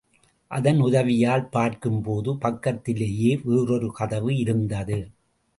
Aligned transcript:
அதன் 0.51 0.79
உதவியால் 0.79 1.43
பார்க்கும்போது 1.49 2.37
பக்கத்திலேயே 2.37 3.39
வேறொரு 3.43 3.91
கதவு 3.91 4.31
இருந்தது. 4.37 4.99